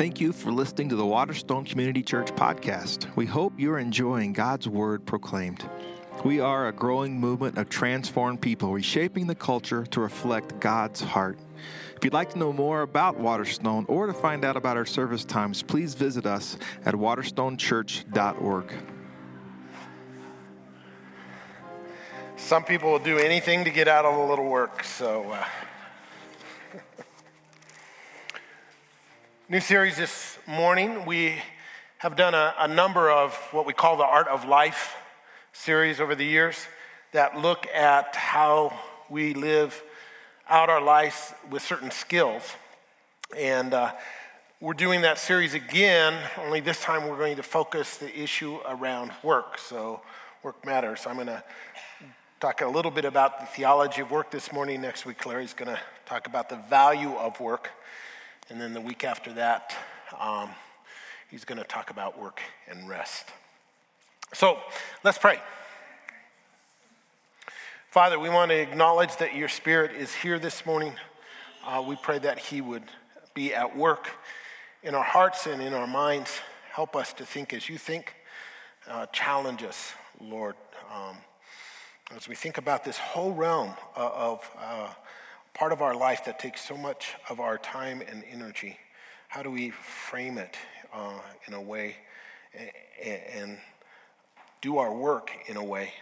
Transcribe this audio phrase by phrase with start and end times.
[0.00, 3.14] Thank you for listening to the Waterstone Community Church podcast.
[3.16, 5.68] We hope you're enjoying God's word proclaimed.
[6.24, 11.38] We are a growing movement of transformed people reshaping the culture to reflect God's heart.
[11.96, 15.26] If you'd like to know more about Waterstone or to find out about our service
[15.26, 16.56] times, please visit us
[16.86, 18.72] at waterstonechurch.org.
[22.38, 25.32] Some people will do anything to get out of a little work, so.
[25.32, 25.44] Uh...
[29.50, 31.04] New series this morning.
[31.06, 31.34] We
[31.98, 34.94] have done a, a, number of what we call the Art of Life
[35.52, 36.68] series over the years
[37.10, 38.72] that look at how
[39.08, 39.82] we live
[40.48, 42.44] out our lives with certain skills.
[43.36, 43.90] And uh,
[44.60, 49.10] we're doing that series again, only this time we're going to focus the issue around
[49.24, 49.58] work.
[49.58, 50.00] So,
[50.44, 51.08] work matters.
[51.08, 51.42] I'm going to
[52.38, 54.80] talk a little bit about the theology of work this morning.
[54.80, 57.70] Next week, Larry's going to talk about the value of work.
[58.50, 59.76] And then the week after that,
[60.18, 60.50] um,
[61.30, 63.28] he's going to talk about work and rest.
[64.34, 64.58] So
[65.04, 65.38] let's pray.
[67.92, 70.94] Father, we want to acknowledge that your spirit is here this morning.
[71.64, 72.82] Uh, we pray that he would
[73.34, 74.10] be at work
[74.82, 76.40] in our hearts and in our minds.
[76.72, 78.16] Help us to think as you think.
[78.88, 80.56] Uh, challenge us, Lord,
[80.92, 81.16] um,
[82.16, 84.88] as we think about this whole realm of, of uh,
[85.54, 88.78] part of our life that takes so much of our time and energy,
[89.28, 90.56] how do we frame it
[90.92, 91.96] uh, in a way
[92.54, 93.58] and, and
[94.60, 95.92] do our work in a way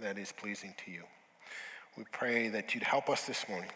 [0.00, 1.02] that is pleasing to you?
[1.96, 3.70] We pray that you'd help us this morning.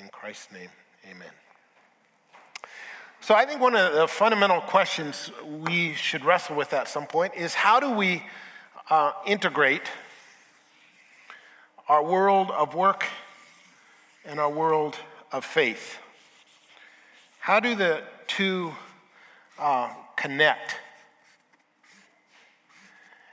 [0.00, 0.68] In Christ's name,
[1.10, 1.30] amen.
[3.20, 7.34] So, I think one of the fundamental questions we should wrestle with at some point
[7.34, 8.22] is how do we
[8.90, 9.82] uh, integrate
[11.88, 13.06] our world of work
[14.28, 14.96] and our world
[15.32, 15.98] of faith.
[17.40, 18.72] How do the two
[19.58, 20.76] uh, connect?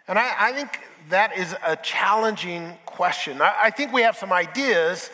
[0.08, 0.80] And I, I, think
[1.10, 3.42] that is a challenging question.
[3.42, 5.10] I, I think we have some ideas,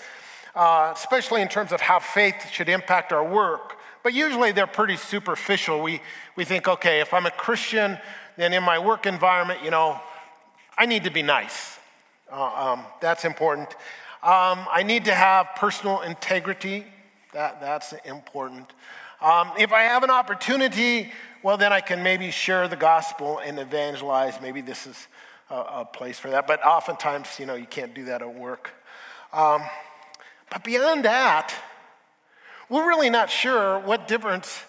[0.54, 4.98] uh, especially in terms of how faith should impact our work, but usually they're pretty
[4.98, 5.82] superficial.
[5.82, 6.00] We,
[6.36, 7.98] we think, okay, if I'm a Christian,
[8.38, 10.00] then in my work environment, you know,
[10.78, 11.80] I need to be nice.
[12.32, 13.76] Uh, um, that's important.
[14.24, 16.86] Um, I need to have personal integrity.
[17.34, 18.72] That, that's important.
[19.20, 21.12] Um, if I have an opportunity,
[21.42, 24.40] well, then I can maybe share the gospel and evangelize.
[24.40, 25.08] Maybe this is
[25.50, 26.46] a, a place for that.
[26.46, 28.72] But oftentimes, you know, you can't do that at work.
[29.34, 29.64] Um,
[30.52, 31.54] but beyond that,
[32.70, 34.64] we're really not sure what difference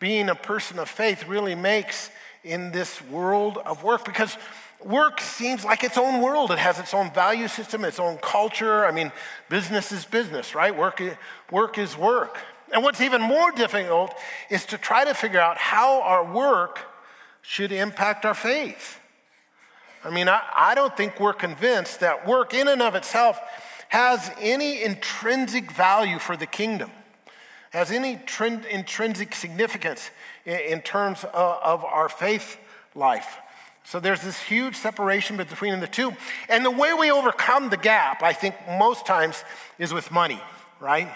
[0.00, 2.10] being a person of faith really makes
[2.42, 4.36] in this world of work because
[4.86, 6.50] work seems like its own world.
[6.50, 8.86] It has its own value system, its own culture.
[8.86, 9.12] I mean,
[9.48, 10.74] business is business, right?
[10.74, 11.02] Work,
[11.50, 12.38] work is work.
[12.72, 14.14] And what's even more difficult
[14.50, 16.80] is to try to figure out how our work
[17.42, 18.98] should impact our faith.
[20.04, 23.40] I mean, I, I don't think we're convinced that work in and of itself
[23.88, 26.90] has any intrinsic value for the kingdom,
[27.70, 30.10] has any trend, intrinsic significance
[30.44, 32.56] in, in terms of, of our faith
[32.94, 33.38] life.
[33.86, 36.12] So there's this huge separation between the two.
[36.48, 39.44] And the way we overcome the gap, I think most times,
[39.78, 40.40] is with money,
[40.80, 41.08] right?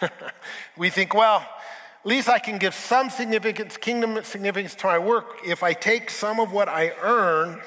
[0.76, 5.38] we think, well, at least I can give some significance, kingdom significance to my work
[5.46, 7.58] if I take some of what I earn,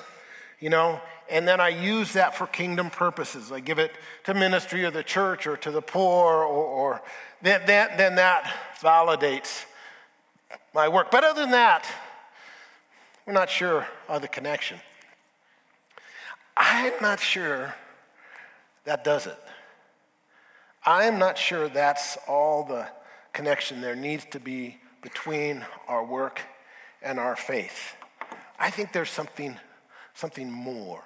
[0.60, 3.52] you know, and then I use that for kingdom purposes.
[3.52, 3.92] I give it
[4.26, 7.02] to ministry or the church or to the poor, or, or
[7.42, 9.66] then, that validates
[10.76, 11.10] my work.
[11.10, 11.88] But other than that,
[13.26, 14.80] we're not sure of the connection.
[16.58, 17.74] I'm not sure
[18.86, 19.38] that does it.
[20.86, 22.88] I'm not sure that's all the
[23.34, 26.42] connection there needs to be between our work
[27.02, 27.96] and our faith.
[28.60, 29.58] I think there's something,
[30.14, 31.04] something more.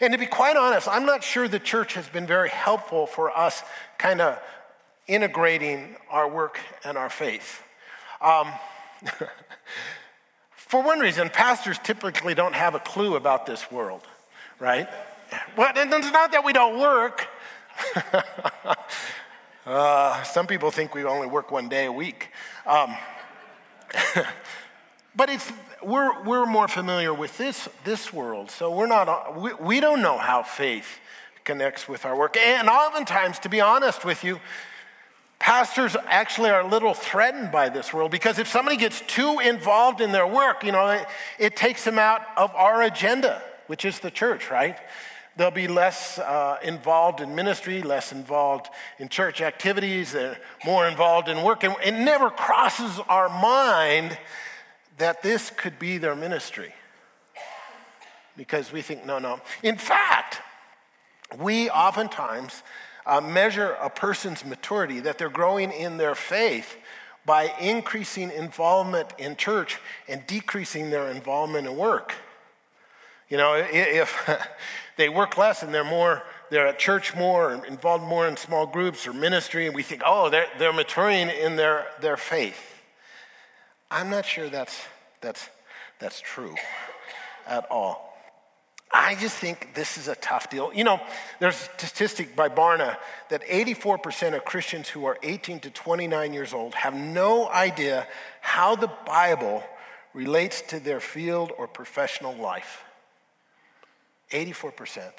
[0.00, 3.36] And to be quite honest, I'm not sure the church has been very helpful for
[3.36, 3.62] us
[3.98, 4.38] kind of
[5.06, 7.62] integrating our work and our faith.
[8.20, 8.48] Um,
[10.66, 14.00] For one reason, pastors typically don't have a clue about this world,
[14.58, 14.88] right?
[15.56, 17.28] Well, it's not that we don't work.
[19.66, 22.30] uh, some people think we only work one day a week.
[22.66, 22.96] Um,
[25.14, 25.52] but it's,
[25.82, 30.16] we're, we're more familiar with this, this world, so we're not, we, we don't know
[30.16, 30.98] how faith
[31.44, 32.38] connects with our work.
[32.38, 34.40] And oftentimes, to be honest with you,
[35.38, 40.00] pastors actually are a little threatened by this world because if somebody gets too involved
[40.00, 41.06] in their work, you know, it,
[41.38, 44.78] it, takes them out of our agenda, which is the church, right?
[45.36, 51.28] They'll be less uh, involved in ministry, less involved in church activities, they're more involved
[51.28, 51.64] in work.
[51.64, 54.16] And it never crosses our mind
[54.98, 56.72] that this could be their ministry.
[58.36, 59.40] Because we think, no, no.
[59.62, 60.40] In fact,
[61.38, 62.62] we oftentimes
[63.06, 66.76] uh, measure a person's maturity, that they're growing in their faith,
[67.26, 69.78] by increasing involvement in church
[70.08, 72.14] and decreasing their involvement in work.
[73.28, 74.28] You know, if
[74.96, 79.06] they work less and they're more, they're at church more, involved more in small groups
[79.06, 82.82] or ministry, and we think, oh, they're, they're maturing in their, their faith.
[83.90, 84.82] I'm not sure that's,
[85.20, 85.48] that's,
[85.98, 86.54] that's true
[87.46, 88.13] at all.
[88.96, 90.72] I just think this is a tough deal.
[90.72, 91.00] You know,
[91.40, 92.96] there's a statistic by Barna
[93.28, 98.06] that 84% of Christians who are 18 to 29 years old have no idea
[98.40, 99.64] how the Bible
[100.12, 102.84] relates to their field or professional life.
[104.30, 105.10] 84%.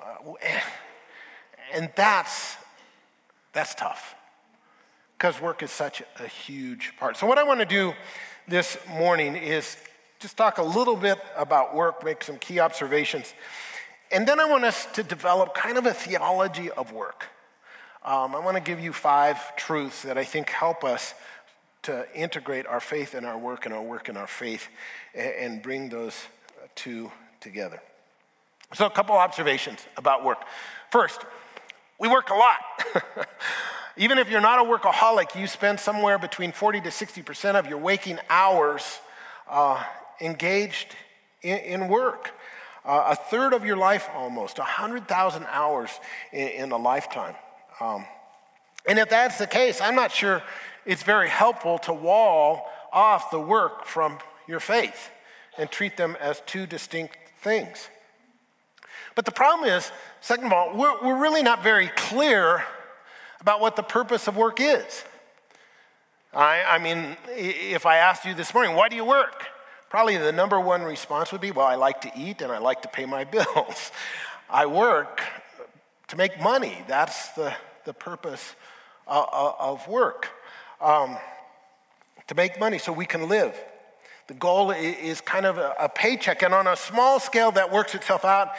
[0.00, 0.34] Uh,
[1.72, 2.56] and that's,
[3.52, 4.16] that's tough
[5.16, 7.16] because work is such a huge part.
[7.16, 7.94] So, what I want to do
[8.48, 9.76] this morning is
[10.26, 13.32] just talk a little bit about work, make some key observations.
[14.10, 17.26] And then I want us to develop kind of a theology of work.
[18.04, 21.14] Um, I want to give you five truths that I think help us
[21.82, 24.66] to integrate our faith and our work and our work and our faith
[25.14, 26.16] and, and bring those
[26.74, 27.80] two together.
[28.74, 30.42] So, a couple observations about work.
[30.90, 31.20] First,
[32.00, 33.28] we work a lot.
[33.96, 37.78] Even if you're not a workaholic, you spend somewhere between 40 to 60% of your
[37.78, 38.98] waking hours
[39.48, 39.84] uh,
[40.20, 40.94] engaged
[41.42, 42.32] in, in work.
[42.84, 45.90] Uh, a third of your life almost, 100,000 hours
[46.32, 47.34] in, in, a lifetime.
[47.80, 48.04] Um,
[48.86, 50.42] and if that's the case, I'm not sure
[50.84, 55.10] it's very helpful to wall off the work from your faith
[55.58, 57.88] and treat them as two distinct things.
[59.16, 59.90] But the problem is,
[60.20, 62.62] second of all, we're, we're really not very clear
[63.40, 65.04] about what the purpose of work is.
[66.32, 69.46] I, I mean, if I asked you this morning, why do you work?
[69.88, 72.82] Probably the number one response would be, well, I like to eat and I like
[72.82, 73.92] to pay my bills.
[74.50, 75.22] I work
[76.08, 76.84] to make money.
[76.88, 77.54] That's the,
[77.84, 78.54] the purpose
[79.06, 80.28] uh, uh, of work.
[80.80, 81.16] Um,
[82.26, 83.54] to make money so we can live.
[84.26, 88.24] The goal is kind of a, paycheck, and on a small scale, that works itself
[88.24, 88.50] out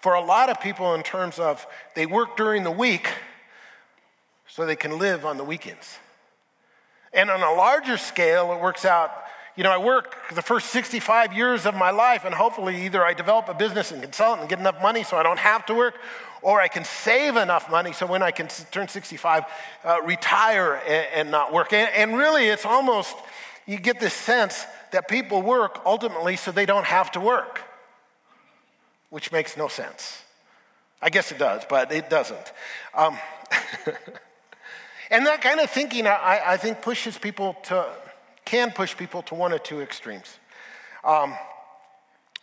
[0.00, 1.64] for a lot of people in terms of
[1.94, 3.08] they work during the week
[4.48, 5.98] so they can live on the weekends.
[7.12, 9.12] And on a larger scale, it works out
[9.56, 13.12] you know, I work the first 65 years of my life, and hopefully either I
[13.12, 15.94] develop a business and consult and get enough money so I don't have to work,
[16.40, 19.44] or I can save enough money so when I can turn 65,
[19.84, 21.72] uh, retire and, and, not work.
[21.72, 23.14] And, and really, it's almost,
[23.66, 27.62] you get this sense that people work ultimately so they don't have to work,
[29.10, 30.22] which makes no sense.
[31.02, 32.52] I guess it does, but it doesn't.
[32.94, 33.18] Um,
[35.10, 37.86] and that kind of thinking, I, I think, pushes people to
[38.44, 40.38] can push people to one or two extremes.
[41.04, 41.34] Um,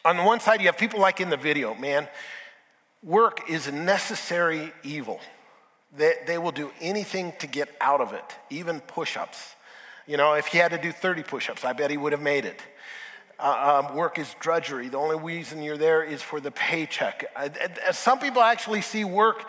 [0.06, 2.08] on the one side, you have people like in the video, man,
[3.04, 5.20] work is a necessary evil.
[5.96, 9.56] They, they will do anything to get out of it, even push ups.
[10.08, 12.22] You know, if he had to do 30 push ups, I bet he would have
[12.22, 12.62] made it.
[13.40, 14.90] Uh, um, work is drudgery.
[14.90, 17.26] The only reason you're there is for the paycheck.
[17.36, 17.50] Uh,
[17.88, 19.46] uh, some people actually see work,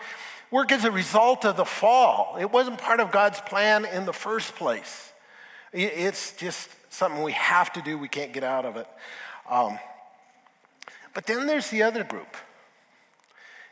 [0.49, 2.37] work as a result of the fall.
[2.39, 5.10] It wasn't part of God's plan in the first place.
[5.73, 8.87] It's just something we have to do, we can't get out of it.
[9.49, 9.79] Um,
[11.13, 12.35] but then there's the other group.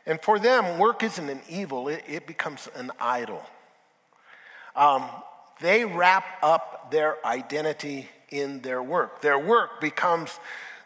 [0.05, 3.43] And for them, work isn't an evil, it, it becomes an idol.
[4.75, 5.05] Um,
[5.59, 9.21] they wrap up their identity in their work.
[9.21, 10.39] Their work becomes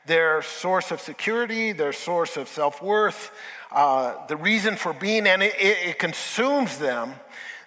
[0.06, 3.32] their source of security, their source of self worth,
[3.72, 7.14] uh, the reason for being, and it, it, it consumes them.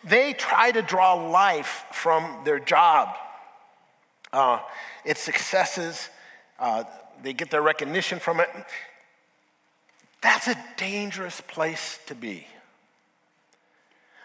[0.02, 3.16] They try to draw life from their job
[4.36, 4.60] uh,
[5.02, 6.10] its successes,
[6.58, 6.84] uh,
[7.22, 8.50] they get their recognition from it.
[10.20, 12.46] That's a dangerous place to be.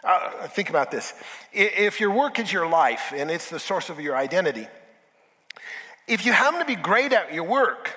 [0.04, 1.14] Uh, think about this.
[1.52, 4.66] If your work is your life and it's the source of your identity,
[6.06, 7.96] if you happen to be great at your work,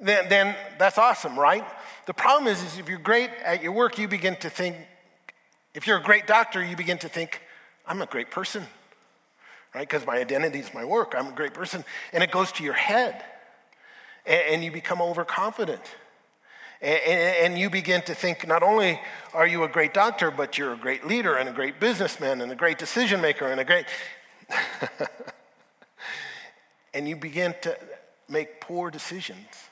[0.00, 1.64] then, then that's awesome, right?
[2.06, 4.76] The problem is, is if you're great at your work, you begin to think,
[5.74, 7.40] if you're a great doctor, you begin to think,
[7.86, 8.66] I'm a great person
[9.74, 9.88] right?
[9.88, 11.14] Because my identity is my work.
[11.16, 11.84] I'm a great person.
[12.12, 13.24] And it goes to your head.
[14.26, 15.82] And, and you become overconfident.
[16.80, 19.00] And, and, you begin to think not only
[19.34, 22.52] are you a great doctor, but you're a great leader and a great businessman and
[22.52, 23.86] a great decision maker and a great.
[26.94, 27.76] and you begin to
[28.28, 29.67] make poor decisions.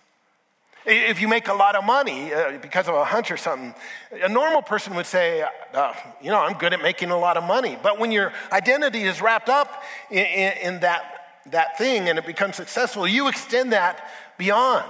[0.88, 3.75] If you make a lot of money uh, because of a hunch or something,
[4.12, 7.43] a normal person would say, uh, you know, I'm good at making a lot of
[7.43, 7.76] money.
[7.83, 12.25] But when your identity is wrapped up in, in, in that, that thing and it
[12.25, 14.88] becomes successful, you extend that beyond.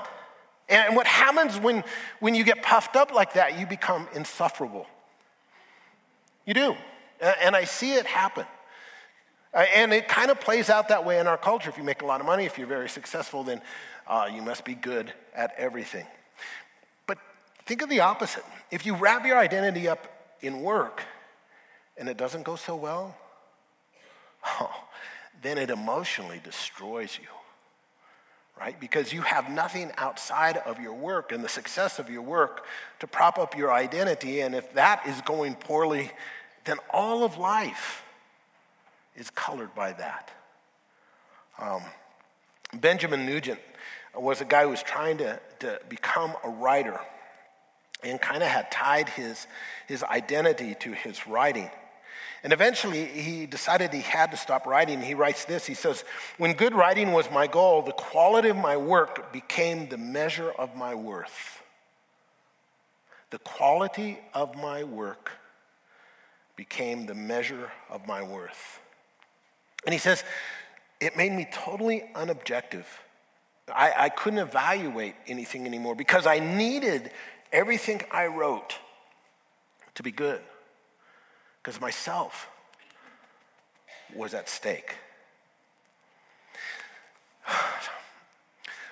[0.68, 1.82] And what happens when,
[2.20, 4.86] when you get puffed up like that, you become insufferable.
[6.44, 6.76] You do.
[7.20, 8.44] And I see it happen.
[9.54, 11.70] And it kind of plays out that way in our culture.
[11.70, 13.62] If you make a lot of money, if you're very successful, then
[14.06, 16.06] uh, you must be good at everything.
[17.06, 17.18] But
[17.64, 18.44] think of the opposite.
[18.70, 20.06] If you wrap your identity up
[20.40, 21.02] in work
[21.96, 23.16] and it doesn't go so well,
[24.60, 24.70] oh,
[25.42, 27.28] then it emotionally destroys you,
[28.58, 28.78] right?
[28.78, 32.64] Because you have nothing outside of your work and the success of your work
[33.00, 34.40] to prop up your identity.
[34.40, 36.10] And if that is going poorly,
[36.64, 38.02] then all of life
[39.16, 40.30] is colored by that.
[41.58, 41.82] Um,
[42.74, 43.60] Benjamin Nugent
[44.22, 46.98] was a guy who was trying to, to become a writer
[48.02, 49.46] and kind of had tied his,
[49.86, 51.70] his identity to his writing.
[52.42, 55.00] And eventually he decided he had to stop writing.
[55.00, 56.04] He writes this He says,
[56.38, 60.76] When good writing was my goal, the quality of my work became the measure of
[60.76, 61.62] my worth.
[63.30, 65.32] The quality of my work
[66.54, 68.80] became the measure of my worth.
[69.84, 70.24] And he says,
[71.00, 72.84] it made me totally unobjective.
[73.74, 77.10] I, I couldn't evaluate anything anymore because I needed
[77.52, 78.78] everything I wrote
[79.96, 80.40] to be good
[81.62, 82.48] because myself
[84.14, 84.94] was at stake.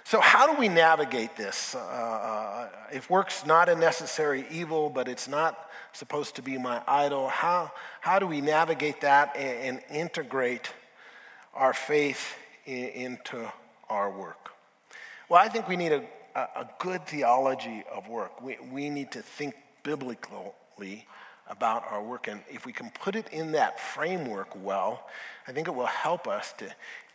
[0.06, 1.74] So, how do we navigate this?
[1.74, 6.82] Uh, uh, if work's not a necessary evil, but it's not supposed to be my
[6.86, 10.70] idol, how, how do we navigate that and, and integrate
[11.54, 13.50] our faith in, into
[13.88, 14.53] our work?
[15.28, 16.02] Well, I think we need a,
[16.34, 18.42] a good theology of work.
[18.42, 21.06] We, we need to think biblically
[21.48, 22.28] about our work.
[22.28, 25.08] And if we can put it in that framework well,
[25.46, 26.68] I think it will help us to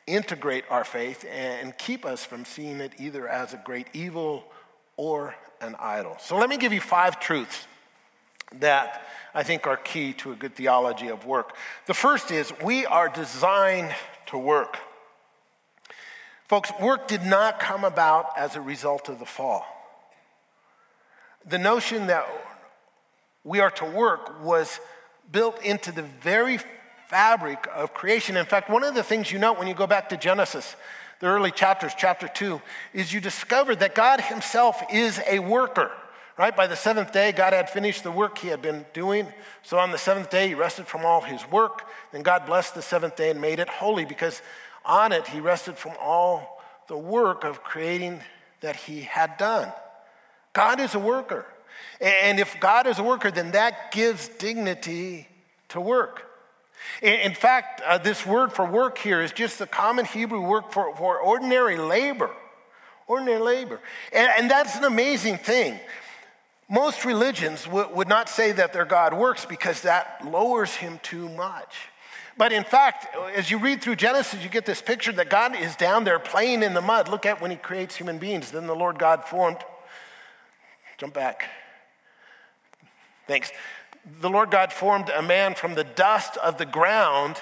[0.07, 4.43] integrate our faith and keep us from seeing it either as a great evil
[4.97, 6.17] or an idol.
[6.19, 7.67] So let me give you five truths
[8.59, 11.55] that I think are key to a good theology of work.
[11.85, 13.93] The first is we are designed
[14.27, 14.77] to work.
[16.49, 19.67] Folks, work did not come about as a result of the fall.
[21.47, 22.27] The notion that
[23.43, 24.79] we are to work was
[25.31, 26.59] built into the very
[27.07, 28.35] fabric of creation.
[28.35, 30.75] In fact, one of the things you note when you go back to Genesis,
[31.19, 32.59] the early chapters, chapter 2,
[32.95, 35.91] is you discover that God Himself is a worker.
[36.35, 36.55] Right?
[36.55, 39.27] By the seventh day, God had finished the work he had been doing.
[39.61, 41.83] So on the seventh day, he rested from all his work.
[42.13, 44.41] Then God blessed the seventh day and made it holy because
[44.85, 48.21] on it, he rested from all the work of creating
[48.61, 49.71] that he had done.
[50.53, 51.45] God is a worker.
[52.01, 55.27] And if God is a worker, then that gives dignity
[55.69, 56.25] to work.
[57.01, 60.95] In fact, uh, this word for work here is just the common Hebrew word for,
[60.95, 62.31] for ordinary labor.
[63.07, 63.79] Ordinary labor.
[64.13, 65.79] And, and that's an amazing thing.
[66.69, 71.27] Most religions w- would not say that their God works because that lowers him too
[71.29, 71.88] much.
[72.39, 75.75] But in fact, as you read through Genesis, you get this picture that God is
[75.75, 77.09] down there playing in the mud.
[77.09, 78.49] Look at when he creates human beings.
[78.49, 79.57] Then the Lord God formed,
[80.97, 81.49] jump back.
[83.27, 83.51] Thanks.
[84.21, 87.35] The Lord God formed a man from the dust of the ground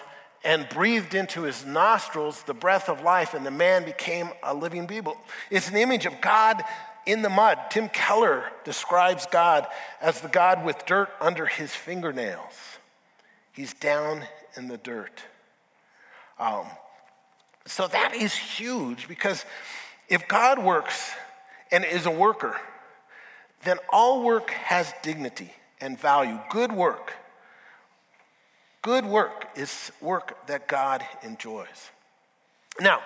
[0.44, 4.88] and breathed into his nostrils the breath of life, and the man became a living
[4.88, 5.06] being.
[5.52, 6.64] It's an image of God
[7.06, 7.60] in the mud.
[7.70, 9.68] Tim Keller describes God
[10.02, 12.80] as the God with dirt under his fingernails.
[13.54, 14.24] He's down
[14.58, 15.22] in the dirt.
[16.40, 16.66] Um,
[17.66, 19.46] so that is huge because
[20.10, 21.12] if God works
[21.72, 22.60] and is a worker,
[23.64, 26.40] then all work has dignity and value.
[26.50, 27.14] Good work.
[28.82, 31.92] Good work is work that God enjoys.
[32.80, 33.02] Now,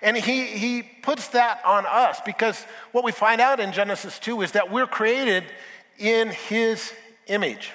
[0.00, 4.42] and he, he puts that on us because what we find out in Genesis 2
[4.42, 5.44] is that we're created
[5.98, 6.92] in his
[7.26, 7.72] image.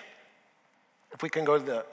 [1.12, 1.86] If we can go to the.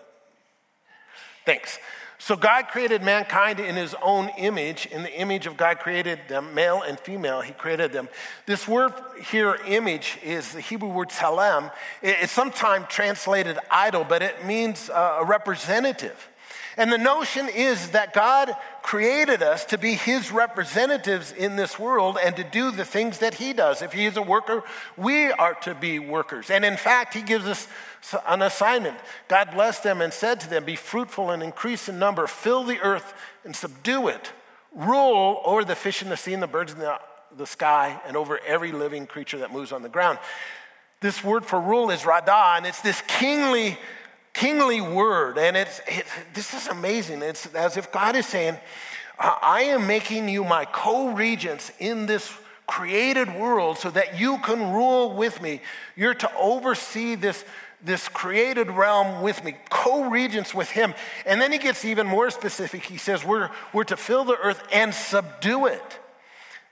[1.44, 1.78] Thanks.
[2.20, 4.84] So God created mankind in his own image.
[4.84, 8.10] In the image of God created them, male and female, he created them.
[8.44, 8.92] This word
[9.30, 11.72] here, image, is the Hebrew word tselem.
[12.02, 16.28] It's sometimes translated idol, but it means uh, a representative.
[16.80, 22.16] And the notion is that God created us to be his representatives in this world
[22.22, 23.82] and to do the things that he does.
[23.82, 24.64] If he is a worker,
[24.96, 26.48] we are to be workers.
[26.48, 27.68] And in fact, he gives us
[28.26, 28.96] an assignment.
[29.28, 32.80] God blessed them and said to them, Be fruitful and increase in number, fill the
[32.80, 33.12] earth
[33.44, 34.32] and subdue it,
[34.72, 36.98] rule over the fish in the sea and the birds in the
[37.36, 40.18] the sky and over every living creature that moves on the ground.
[41.00, 43.78] This word for rule is radah, and it's this kingly,
[44.32, 45.38] kingly word.
[45.38, 47.22] And it's, it, this is amazing.
[47.22, 48.56] It's as if God is saying,
[49.18, 52.32] I am making you my co regents in this
[52.66, 55.60] created world so that you can rule with me.
[55.96, 57.44] You're to oversee this,
[57.84, 60.94] this created realm with me, co regents with him.
[61.26, 62.84] And then he gets even more specific.
[62.84, 65.98] He says, we're, we're to fill the earth and subdue it.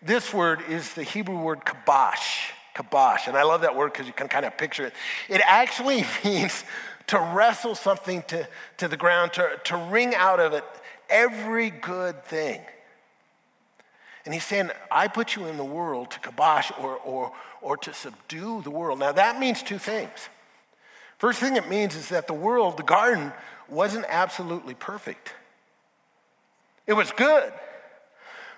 [0.00, 2.53] This word is the Hebrew word kabosh.
[2.75, 3.27] Kabosh.
[3.27, 4.95] And I love that word because you can kind of picture it.
[5.29, 6.65] It actually means
[7.09, 8.49] to wrestle something to,
[8.79, 10.65] to the ground, to, to wring out of it
[11.11, 12.61] every good thing.
[14.25, 17.95] And he's saying, I put you in the world to kibosh or, or, or to
[17.95, 18.99] subdue the world.
[18.99, 20.29] Now, that means two things.
[21.19, 23.33] First thing it means is that the world, the garden,
[23.69, 25.33] wasn't absolutely perfect.
[26.87, 27.53] It was good,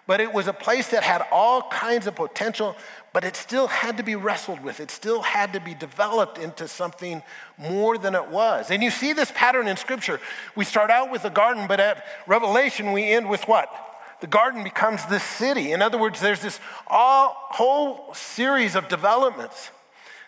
[0.07, 2.77] but it was a place that had all kinds of potential,
[3.13, 4.81] but it still had to be wrestled with.
[4.81, 7.23] It still had to be developed into something
[7.59, 8.71] more than it was.
[8.71, 10.21] And you see this pattern in Scripture.
[10.55, 13.73] We start out with the garden, but at Revelation, we end with what?
[14.21, 15.73] the garden becomes this city.
[15.73, 19.71] In other words, there's this all, whole series of developments.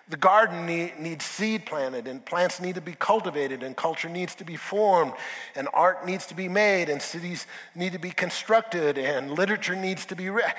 [0.09, 4.35] The garden need, needs seed planted, and plants need to be cultivated, and culture needs
[4.37, 5.13] to be formed,
[5.55, 10.05] and art needs to be made, and cities need to be constructed, and literature needs
[10.07, 10.55] to be read.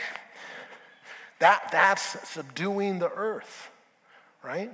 [1.43, 3.69] That, that's subduing the earth,
[4.43, 4.71] right?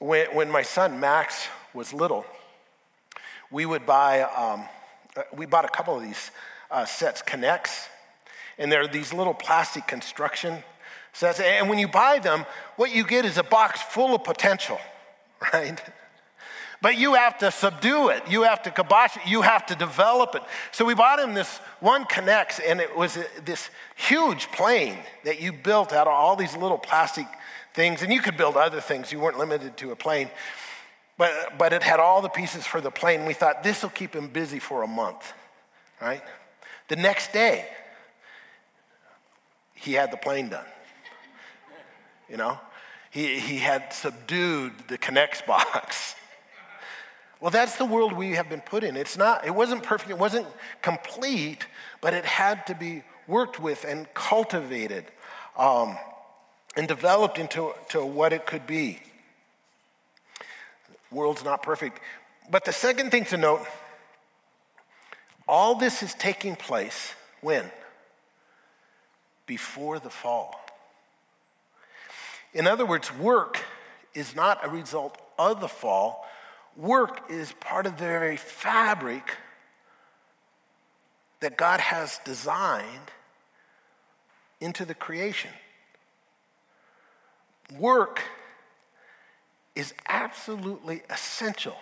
[0.00, 2.26] When, when my son Max was little,
[3.48, 4.64] we would buy, um,
[5.16, 6.32] uh, we bought a couple of these
[6.68, 7.86] uh, sets K'NEX.
[8.58, 10.64] And they're these little plastic construction
[11.12, 11.38] sets.
[11.38, 14.80] And when you buy them, what you get is a box full of potential,
[15.52, 15.80] right?
[16.82, 18.24] But you have to subdue it.
[18.28, 19.22] You have to kibosh it.
[19.24, 20.42] You have to develop it.
[20.72, 25.52] So we bought him this one K'NEX, and it was this huge plane that you
[25.52, 27.26] built out of all these little plastic
[27.72, 28.02] things.
[28.02, 29.12] And you could build other things.
[29.12, 30.28] You weren't limited to a plane.
[31.16, 33.26] But, but it had all the pieces for the plane.
[33.26, 35.32] We thought this will keep him busy for a month,
[36.00, 36.22] right?
[36.88, 37.68] The next day,
[39.74, 40.64] he had the plane done.
[42.28, 42.58] You know,
[43.10, 46.16] he, he had subdued the K'NEX box.
[47.42, 48.96] Well, that's the world we have been put in.
[48.96, 50.46] It's not, it wasn't perfect, it wasn't
[50.80, 51.66] complete,
[52.00, 55.06] but it had to be worked with and cultivated
[55.58, 55.98] um,
[56.76, 59.00] and developed into to what it could be.
[61.10, 61.98] world's not perfect.
[62.48, 63.66] But the second thing to note
[65.48, 67.64] all this is taking place when?
[69.46, 70.64] Before the fall.
[72.54, 73.58] In other words, work
[74.14, 76.24] is not a result of the fall,
[76.76, 79.36] work is part of the very fabric
[81.40, 83.10] that God has designed
[84.60, 85.50] into the creation.
[87.78, 88.22] Work
[89.74, 91.76] is absolutely essential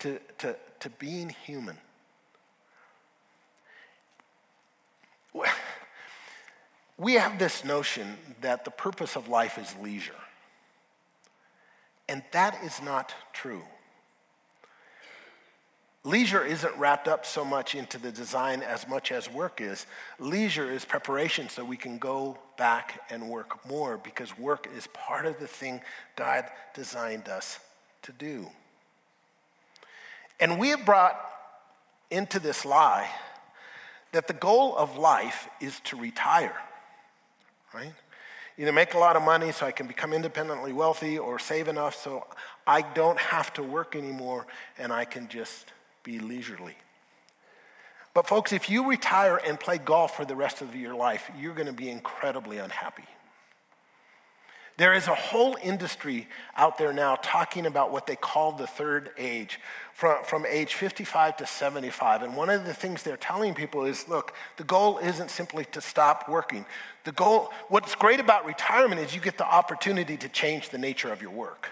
[0.00, 1.78] to, to, to being human.
[6.96, 10.14] We have this notion that the purpose of life is leisure.
[12.08, 13.62] And that is not true.
[16.06, 19.86] Leisure isn't wrapped up so much into the design as much as work is.
[20.18, 25.24] Leisure is preparation so we can go back and work more because work is part
[25.24, 25.80] of the thing
[26.14, 27.58] God designed us
[28.02, 28.46] to do.
[30.38, 31.18] And we have brought
[32.10, 33.08] into this lie
[34.12, 36.56] that the goal of life is to retire,
[37.72, 37.94] right?
[38.56, 41.96] Either make a lot of money so I can become independently wealthy or save enough
[41.96, 42.26] so
[42.66, 44.46] I don't have to work anymore
[44.78, 45.72] and I can just
[46.04, 46.76] be leisurely.
[48.14, 51.54] But, folks, if you retire and play golf for the rest of your life, you're
[51.54, 53.02] going to be incredibly unhappy.
[54.76, 59.10] There is a whole industry out there now talking about what they call the third
[59.16, 59.60] age,
[59.92, 62.22] from, from age 55 to 75.
[62.22, 65.80] And one of the things they're telling people is look, the goal isn't simply to
[65.80, 66.66] stop working.
[67.04, 71.12] The goal, what's great about retirement is you get the opportunity to change the nature
[71.12, 71.70] of your work,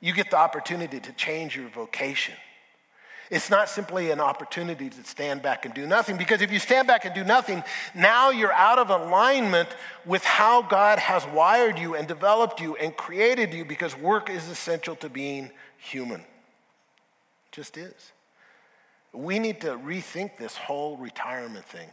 [0.00, 2.34] you get the opportunity to change your vocation.
[3.30, 6.86] It's not simply an opportunity to stand back and do nothing, because if you stand
[6.86, 9.68] back and do nothing, now you're out of alignment
[10.04, 14.48] with how God has wired you and developed you and created you, because work is
[14.48, 16.20] essential to being human.
[16.20, 16.26] It
[17.52, 18.12] just is.
[19.12, 21.88] We need to rethink this whole retirement thing.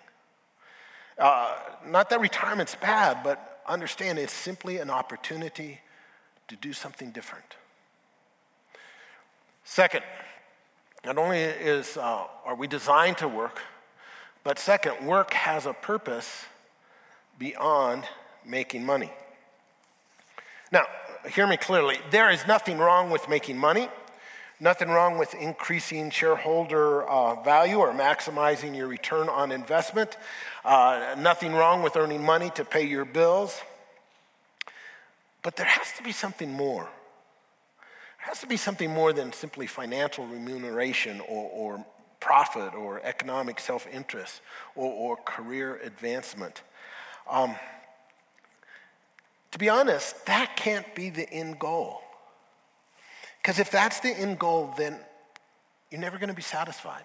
[1.18, 1.56] Uh,
[1.88, 5.80] not that retirement's bad, but understand it's simply an opportunity
[6.48, 7.56] to do something different.
[9.64, 10.04] Second,
[11.06, 13.62] not only is, uh, are we designed to work,
[14.44, 16.46] but second, work has a purpose
[17.38, 18.04] beyond
[18.46, 19.12] making money.
[20.72, 20.86] Now,
[21.30, 21.98] hear me clearly.
[22.12, 23.90] There is nothing wrong with making money,
[24.60, 30.18] nothing wrong with increasing shareholder uh, value or maximizing your return on investment,
[30.66, 33.62] uh, nothing wrong with earning money to pay your bills.
[35.42, 36.88] But there has to be something more.
[38.24, 41.86] Has to be something more than simply financial remuneration or, or
[42.22, 44.40] profit or economic self interest
[44.76, 46.62] or, or, career advancement.
[47.30, 47.56] Um,
[49.52, 52.02] to be honest, that can't be the end goal.
[53.42, 54.98] Because if that's the end goal, then
[55.92, 57.04] you're never going to be satisfied.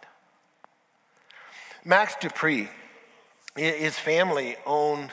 [1.85, 2.69] Max De Pree,
[3.57, 5.11] his family owned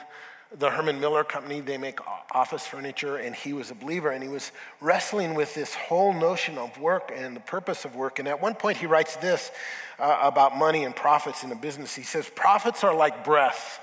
[0.58, 1.60] the Herman Miller Company.
[1.60, 1.98] They make
[2.30, 6.58] office furniture, and he was a believer, and he was wrestling with this whole notion
[6.58, 8.18] of work and the purpose of work.
[8.18, 9.50] And at one point, he writes this
[9.98, 11.94] uh, about money and profits in a business.
[11.94, 13.80] He says, Profits are like breath.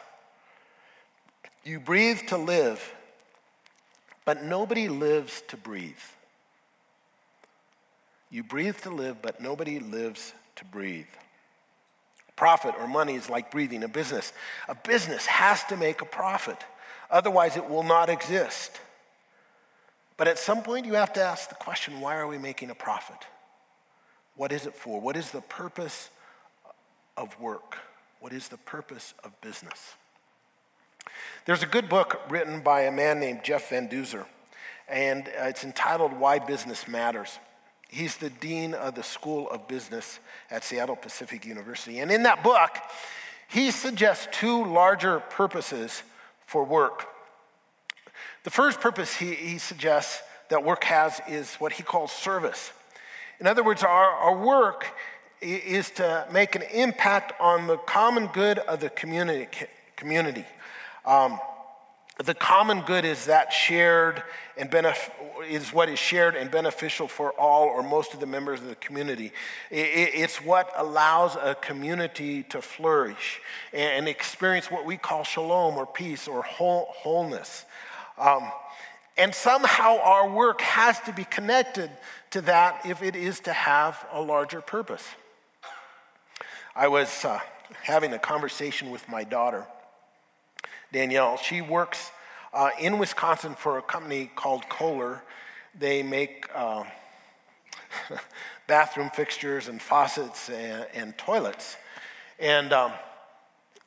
[1.63, 2.93] You breathe to live,
[4.25, 5.93] but nobody lives to breathe.
[8.29, 11.05] You breathe to live, but nobody lives to breathe.
[12.35, 14.33] Profit or money is like breathing a business.
[14.67, 16.57] A business has to make a profit,
[17.11, 18.79] otherwise, it will not exist.
[20.17, 22.75] But at some point, you have to ask the question why are we making a
[22.75, 23.17] profit?
[24.35, 24.99] What is it for?
[24.99, 26.09] What is the purpose
[27.17, 27.77] of work?
[28.19, 29.95] What is the purpose of business?
[31.45, 34.25] There's a good book written by a man named Jeff Van Duzer,
[34.87, 37.37] and uh, it's entitled Why Business Matters.
[37.93, 41.99] He's the dean of the School of Business at Seattle Pacific University.
[41.99, 42.71] And in that book,
[43.47, 46.01] he suggests two larger purposes
[46.47, 47.07] for work.
[48.43, 52.73] The first purpose he, he suggests that work has is what he calls service.
[53.39, 54.87] In other words, our, our work
[55.39, 59.47] is to make an impact on the common good of the community.
[59.95, 60.45] community.
[61.05, 61.39] Um,
[62.19, 64.21] the common good is that shared
[64.55, 65.09] and benef-
[65.49, 68.75] is what is shared and beneficial for all or most of the members of the
[68.75, 69.31] community.
[69.71, 73.41] It's what allows a community to flourish
[73.73, 77.65] and experience what we call shalom or peace or whole, wholeness.
[78.19, 78.43] Um,
[79.17, 81.89] and somehow our work has to be connected
[82.31, 85.07] to that if it is to have a larger purpose.
[86.75, 87.39] I was uh,
[87.81, 89.65] having a conversation with my daughter
[90.93, 91.37] Danielle.
[91.37, 92.11] She works
[92.53, 95.23] uh, in Wisconsin for a company called Kohler.
[95.77, 96.83] They make uh,
[98.67, 101.75] bathroom fixtures and faucets and, and toilets.
[102.39, 102.93] And um,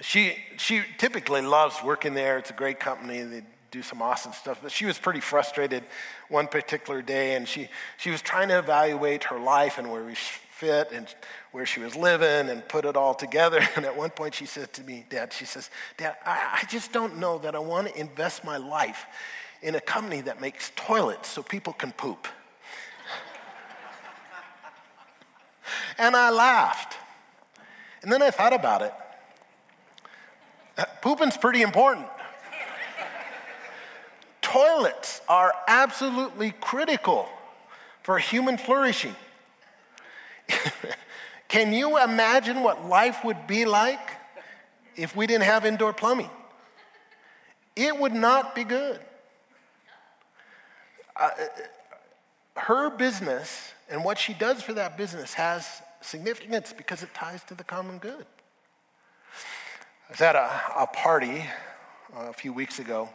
[0.01, 2.39] she, she typically loves working there.
[2.39, 3.23] It's a great company.
[3.23, 4.59] They do some awesome stuff.
[4.63, 5.85] But she was pretty frustrated
[6.29, 10.15] one particular day, and she, she was trying to evaluate her life and where we
[10.57, 11.07] fit and
[11.53, 13.61] where she was living and put it all together.
[13.77, 16.93] And at one point she said to me, Dad, she says, Dad, I, I just
[16.93, 19.05] don't know that I want to invest my life
[19.63, 22.27] in a company that makes toilets so people can poop.
[25.99, 26.97] and I laughed.
[28.03, 28.95] And then I thought about it.
[30.79, 32.07] Uh, pooping's pretty important.
[34.41, 37.29] Toilets are absolutely critical
[38.03, 39.15] for human flourishing.
[41.49, 44.11] Can you imagine what life would be like
[44.97, 46.31] if we didn't have indoor plumbing?
[47.75, 49.01] It would not be good.
[51.15, 51.31] Uh,
[52.57, 57.55] her business and what she does for that business has significance because it ties to
[57.55, 58.27] the common good.
[60.09, 61.45] I was at a, a party
[62.17, 63.09] uh, a few weeks ago.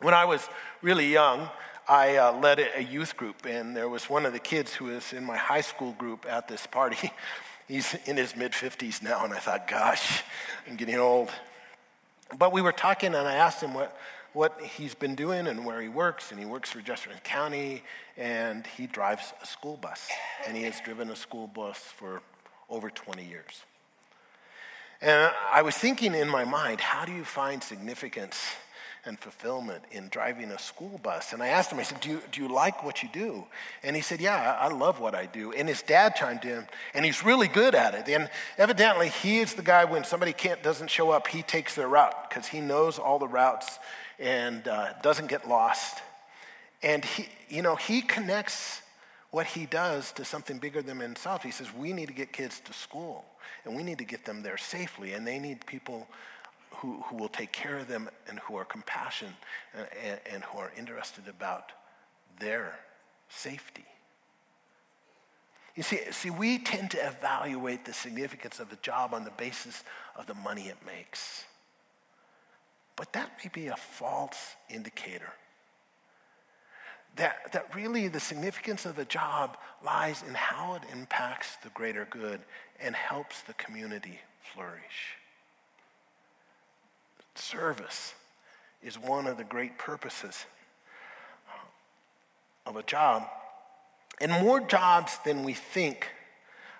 [0.00, 0.48] When I was
[0.80, 1.48] really young,
[1.88, 5.12] I uh, led a youth group, and there was one of the kids who was
[5.12, 7.10] in my high school group at this party.
[7.68, 10.22] He's in his mid 50s now, and I thought, gosh,
[10.68, 11.30] I'm getting old.
[12.36, 13.96] But we were talking, and I asked him what,
[14.32, 17.82] what he's been doing and where he works, and he works for Jefferson County,
[18.16, 20.08] and he drives a school bus,
[20.46, 22.20] and he has driven a school bus for
[22.68, 23.62] over 20 years.
[25.00, 28.38] And I was thinking in my mind, how do you find significance
[29.04, 31.32] and fulfillment in driving a school bus.
[31.32, 33.44] And I asked him, I said, do you, do you like what you do?
[33.82, 35.52] And he said, Yeah, I love what I do.
[35.52, 38.08] And his dad chimed in, and he's really good at it.
[38.08, 41.88] And evidently, he is the guy when somebody can't, doesn't show up, he takes their
[41.88, 43.78] route because he knows all the routes
[44.18, 45.98] and uh, doesn't get lost.
[46.82, 48.82] And he, you know, he connects
[49.30, 51.42] what he does to something bigger than himself.
[51.42, 53.24] He says, We need to get kids to school,
[53.64, 56.06] and we need to get them there safely, and they need people
[56.82, 59.34] who, who will take care of them and who are compassionate
[60.04, 61.70] and, and who are interested about
[62.40, 62.74] their
[63.28, 63.84] safety.
[65.76, 69.84] You see, see, we tend to evaluate the significance of the job on the basis
[70.16, 71.44] of the money it makes.
[72.96, 75.32] But that may be a false indicator.
[77.14, 82.08] That, that really the significance of the job lies in how it impacts the greater
[82.10, 82.40] good
[82.80, 84.18] and helps the community
[84.52, 85.21] flourish.
[87.34, 88.14] Service
[88.82, 90.44] is one of the great purposes
[92.66, 93.26] of a job.
[94.20, 96.08] And more jobs than we think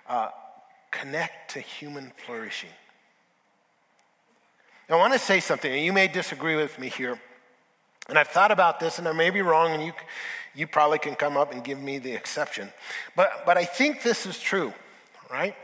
[0.09, 0.29] uh,
[0.91, 2.71] connect to human flourishing.
[4.88, 7.19] Now, I want to say something, and you may disagree with me here.
[8.09, 9.93] And I've thought about this, and I may be wrong, and you,
[10.55, 12.69] you probably can come up and give me the exception.
[13.17, 14.73] But, but I think this is true,
[15.31, 15.55] right?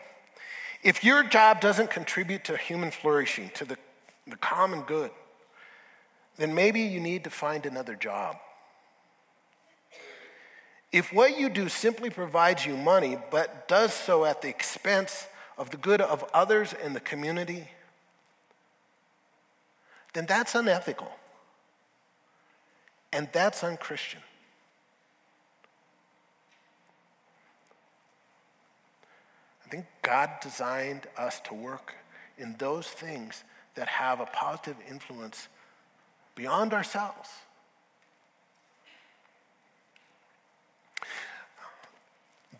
[0.82, 3.76] If your job doesn't contribute to human flourishing, to the,
[4.30, 5.10] the common good,
[6.36, 8.36] then maybe you need to find another job.
[10.90, 15.26] If what you do simply provides you money, but does so at the expense
[15.58, 17.68] of the good of others in the community,
[20.14, 21.10] then that's unethical.
[23.12, 24.20] And that's unchristian.
[29.66, 31.94] I think God designed us to work
[32.38, 33.44] in those things
[33.78, 35.46] that have a positive influence
[36.34, 37.28] beyond ourselves.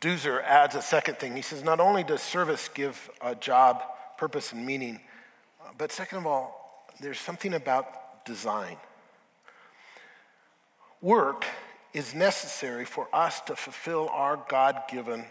[0.01, 1.35] Duzer adds a second thing.
[1.35, 3.83] He says, not only does service give a job
[4.17, 5.01] purpose and meaning,
[5.61, 8.77] uh, but second of all, there's something about design.
[11.03, 11.47] Work
[11.93, 15.25] is necessary for us to fulfill our God given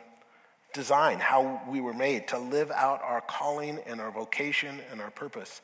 [0.77, 5.09] design, how we were made, to live out our calling and our vocation and our
[5.09, 5.61] purpose.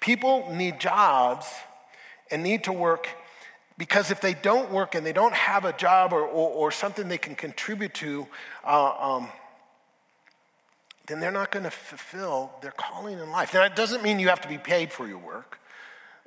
[0.00, 1.46] People need jobs
[2.30, 3.08] and need to work
[3.78, 7.08] because if they don't work and they don't have a job or, or, or something
[7.08, 8.26] they can contribute to,
[8.62, 9.28] uh, um,
[11.06, 13.54] then they're not going to fulfill their calling in life.
[13.54, 15.59] Now, it doesn't mean you have to be paid for your work.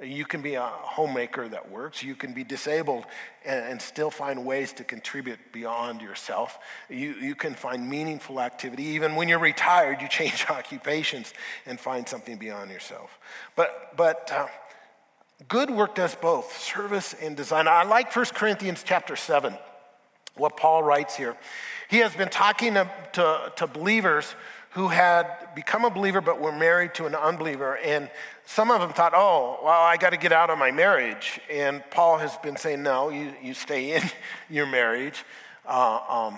[0.04, 2.04] You can be a homemaker that works.
[2.04, 3.06] You can be disabled
[3.46, 6.60] and, still find ways to contribute beyond yourself.
[6.90, 8.84] You, you can find meaningful activity.
[8.84, 11.34] Even when you're retired, you change occupations
[11.66, 13.18] and find something beyond yourself.
[13.56, 14.48] But, but uh,
[15.48, 17.68] Good work does both service and design.
[17.68, 19.58] I like 1 Corinthians chapter 7,
[20.36, 21.36] what Paul writes here.
[21.90, 24.36] He has been talking to, to, to believers
[24.72, 27.78] who had become a believer but were married to an unbeliever.
[27.78, 28.10] And
[28.46, 31.40] some of them thought, oh, well, I got to get out of my marriage.
[31.50, 34.04] And Paul has been saying, no, you, you stay in
[34.50, 35.24] your marriage.
[35.66, 36.38] Uh, um,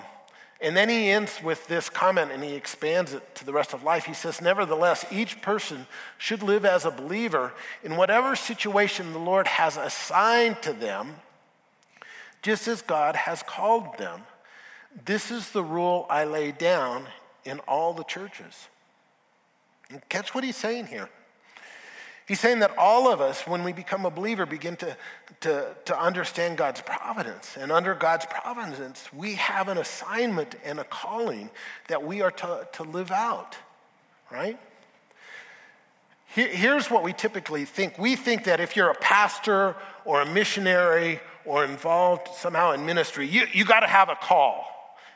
[0.61, 3.83] and then he ends with this comment and he expands it to the rest of
[3.83, 4.05] life.
[4.05, 5.85] He says, Nevertheless, each person
[6.17, 11.15] should live as a believer in whatever situation the Lord has assigned to them,
[12.41, 14.21] just as God has called them.
[15.03, 17.05] This is the rule I lay down
[17.43, 18.69] in all the churches.
[19.89, 21.09] And catch what he's saying here.
[22.27, 24.97] He's saying that all of us, when we become a believer, begin to,
[25.41, 27.55] to, to understand God's providence.
[27.55, 31.51] And under God's providence, we have an assignment and a calling
[31.87, 33.55] that we are to, to live out,
[34.31, 34.59] right?
[36.27, 41.21] Here's what we typically think we think that if you're a pastor or a missionary
[41.45, 44.65] or involved somehow in ministry, you, you got to have a call.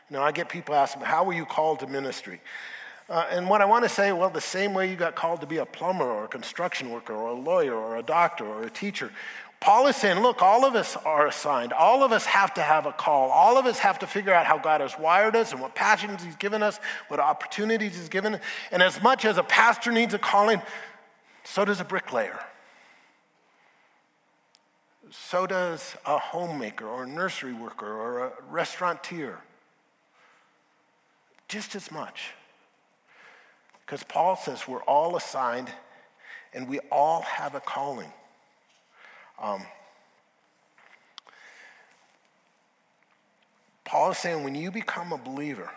[0.10, 2.40] You know, I get people asking, How were you called to ministry?
[3.10, 5.48] Uh, and what I want to say, well, the same way you got called to
[5.48, 8.70] be a plumber or a construction worker or a lawyer or a doctor or a
[8.70, 9.12] teacher,
[9.60, 11.74] Paul is saying, look, all of us are assigned.
[11.74, 13.30] All of us have to have a call.
[13.30, 16.24] All of us have to figure out how God has wired us and what passions
[16.24, 18.42] He's given us, what opportunities He's given us.
[18.72, 20.62] And as much as a pastor needs a calling,
[21.44, 22.40] so does a bricklayer.
[25.12, 29.40] So does a homemaker or a nursery worker or a restaurateur.
[31.48, 32.34] Just as much.
[33.90, 35.68] Because Paul says we're all assigned
[36.54, 38.14] and we all have a calling.
[39.42, 39.64] Um,
[43.86, 45.72] Paul is saying when you become a believer,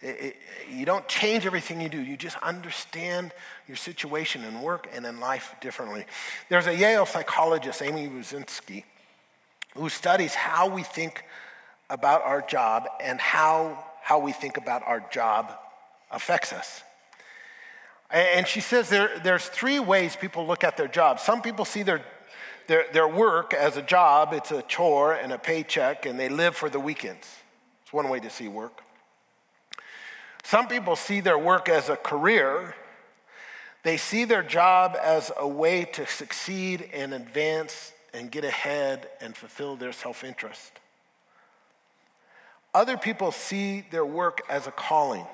[0.00, 0.36] it, it,
[0.70, 2.00] you don't change everything you do.
[2.00, 3.32] You just understand
[3.66, 6.04] your situation in work and in life differently.
[6.48, 8.84] There's a Yale psychologist, Amy Wrzesniewski,
[9.74, 11.24] who studies how we think
[11.90, 15.52] about our job and how, how we think about our job
[16.12, 16.84] affects us.
[18.12, 21.20] And she says there, there's three ways people look at their job.
[21.20, 22.02] Some people see their,
[22.66, 26.56] their, their work as a job, it's a chore and a paycheck, and they live
[26.56, 27.28] for the weekends.
[27.82, 28.82] It's one way to see work.
[30.42, 32.74] Some people see their work as a career.
[33.82, 39.36] They see their job as a way to succeed and advance and get ahead and
[39.36, 40.72] fulfill their self interest.
[42.74, 45.26] Other people see their work as a calling.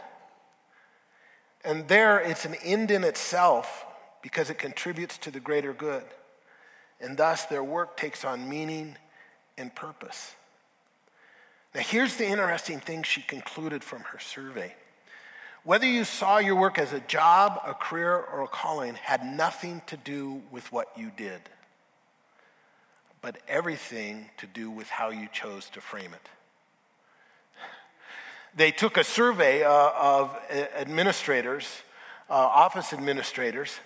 [1.66, 3.84] And there, it's an end in itself
[4.22, 6.04] because it contributes to the greater good.
[7.00, 8.96] and thus their work takes on meaning
[9.58, 10.34] and purpose.
[11.74, 14.74] Now, here's the interesting thing she concluded from her survey.
[15.62, 19.82] Whether you saw your work as a job, a career, or a calling had nothing
[19.88, 21.42] to do with what you did,
[23.20, 26.28] but everything to do with how you chose to frame it.
[28.56, 31.68] They took a survey uh, of administrators,
[32.30, 33.78] uh, office administrators,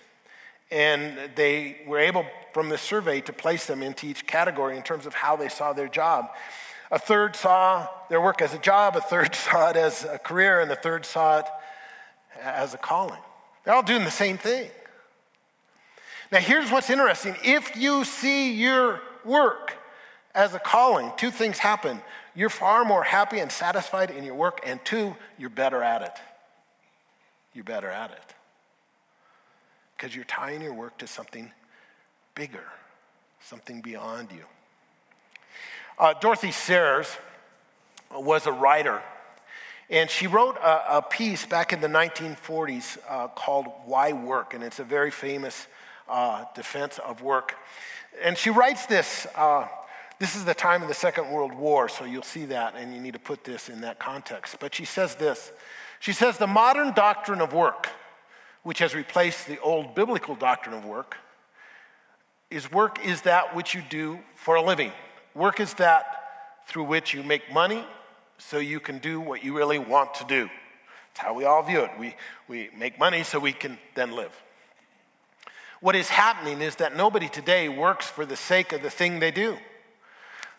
[0.71, 5.05] and they were able, from the survey, to place them into each category in terms
[5.05, 6.29] of how they saw their job.
[6.89, 10.61] A third saw their work as a job, a third saw it as a career,
[10.61, 11.45] and the third saw it
[12.41, 13.19] as a calling.
[13.65, 14.69] They're all doing the same thing.
[16.31, 19.75] Now, here's what's interesting if you see your work
[20.33, 22.01] as a calling, two things happen.
[22.33, 26.13] You're far more happy and satisfied in your work, and two, you're better at it.
[27.53, 28.35] You're better at it
[29.95, 31.51] because you're tying your work to something
[32.33, 32.63] bigger,
[33.43, 34.43] something beyond you.
[35.99, 37.07] Uh, Dorothy Sayers
[38.11, 39.01] was a writer,
[39.89, 44.63] and she wrote a, a piece back in the 1940s uh, called Why Work, and
[44.63, 45.67] it's a very famous
[46.07, 47.55] uh, defense of work.
[48.23, 49.27] And she writes this.
[49.35, 49.67] Uh,
[50.21, 53.01] this is the time of the Second World War, so you'll see that, and you
[53.01, 54.57] need to put this in that context.
[54.59, 55.51] But she says this
[55.99, 57.89] She says, The modern doctrine of work
[58.61, 61.17] which has replaced the old biblical doctrine of work,
[62.51, 64.91] is work is that which you do for a living.
[65.33, 66.05] Work is that
[66.67, 67.83] through which you make money
[68.37, 70.49] so you can do what you really want to do.
[71.07, 71.91] That's how we all view it.
[71.99, 72.15] We,
[72.47, 74.31] we make money so we can then live.
[75.79, 79.31] What is happening is that nobody today works for the sake of the thing they
[79.31, 79.57] do.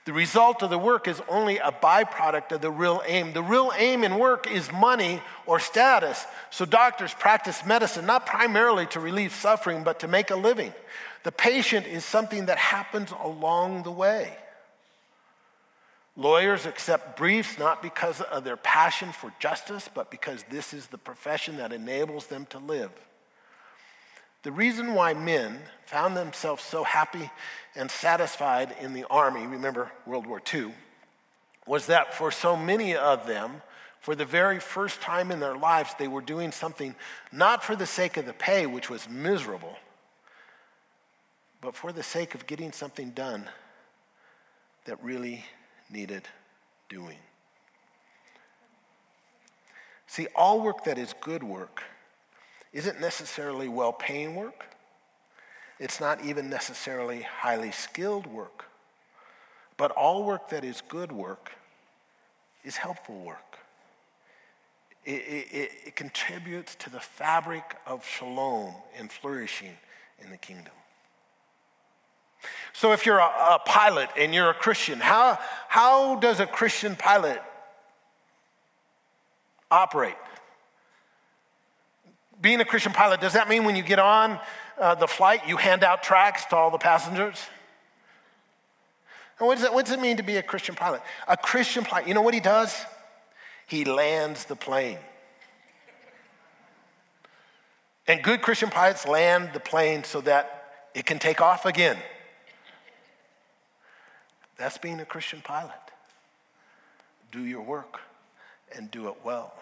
[0.05, 3.33] The result of the work is only a byproduct of the real aim.
[3.33, 6.27] The real aim in work is money or status.
[6.51, 10.73] So doctors practice medicine not primarily to relieve suffering, but to make a living.
[11.23, 14.37] The patient is something that happens along the way.
[16.17, 20.99] Lawyers accept briefs not because of their passion for justice, but because this is the
[20.99, 22.91] profession that enables them to live.
[24.43, 27.31] The reason why men found themselves so happy
[27.77, 30.73] and satisfied in the army, remember World War II,
[31.67, 33.63] was that for so many of them,
[34.01, 36.97] for the very first time in their lives, they were doing something
[37.31, 39.77] not for the sake of the pay, which was miserable,
[41.61, 43.49] but for the sake of getting something done
[44.87, 45.45] that really
[45.89, 46.27] needed
[46.89, 47.19] doing.
[50.09, 51.85] See, all work that is good work
[52.73, 54.67] isn't necessarily well paying work.
[55.79, 58.67] It's not even necessarily highly skilled work.
[59.77, 61.53] But all work that is good work
[62.65, 63.59] is helpful work.
[65.05, 69.77] It, it, it, contributes to the fabric of shalom and flourishing
[70.21, 70.73] in the kingdom.
[72.73, 76.95] So, if you're a, a pilot and you're a Christian, how, how does a Christian
[76.95, 77.43] pilot
[79.73, 80.15] operate?
[82.43, 84.39] Being a Christian pilot, does that mean when you get on
[84.79, 87.41] uh, the flight, you hand out tracts to all the passengers?
[89.39, 91.03] And what does, what does it mean to be a Christian pilot?
[91.29, 92.85] A Christian pilot, you know what he does?
[93.67, 94.99] He lands the plane.
[98.09, 101.97] And good Christian pilots land the plane so that it can take off again.
[104.59, 105.73] That's being a Christian pilot.
[107.31, 108.01] Do your work
[108.77, 109.55] and do it well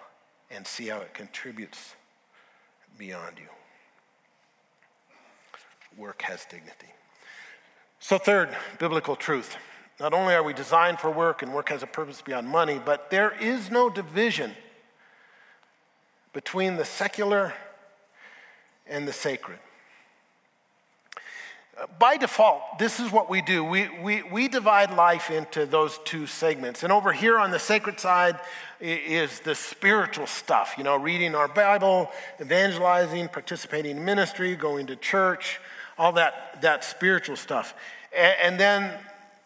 [0.51, 1.95] and see how it contributes
[2.99, 3.49] beyond you.
[5.97, 6.89] Work has dignity.
[7.99, 9.57] So, third, biblical truth.
[9.99, 13.11] Not only are we designed for work and work has a purpose beyond money, but
[13.11, 14.55] there is no division
[16.33, 17.53] between the secular
[18.87, 19.59] and the sacred
[21.99, 23.65] by default, this is what we do.
[23.65, 26.83] We, we, we divide life into those two segments.
[26.83, 28.39] And over here on the sacred side
[28.81, 32.11] is the spiritual stuff, you know, reading our Bible,
[32.41, 35.59] evangelizing, participating in ministry, going to church,
[35.97, 37.75] all that, that spiritual stuff.
[38.15, 38.93] And, and then,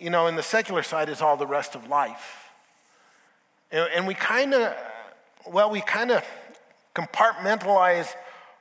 [0.00, 2.48] you know, in the secular side is all the rest of life.
[3.70, 4.74] And, and we kind of,
[5.46, 6.24] well, we kind of
[6.94, 8.08] compartmentalize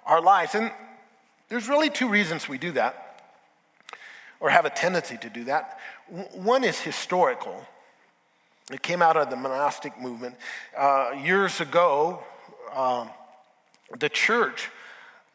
[0.05, 0.53] our lives.
[0.53, 0.71] And
[1.49, 3.02] there's really two reasons we do that
[4.43, 5.79] or have a tendency to do that.
[6.33, 7.65] One is historical.
[8.69, 10.35] It came out of the monastic movement.
[10.77, 12.21] Uh, years ago,
[12.75, 13.09] um,
[13.97, 14.69] the church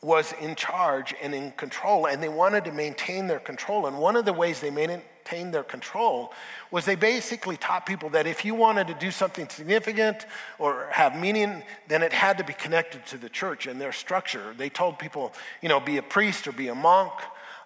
[0.03, 3.87] was in charge and in control, and they wanted to maintain their control.
[3.87, 6.35] And one of the ways they maintained their control
[6.71, 10.27] was they basically taught people that if you wanted to do something significant
[10.59, 14.55] or have meaning, then it had to be connected to the church and their structure.
[14.59, 15.33] They told people,
[15.63, 17.13] you know, be a priest or be a monk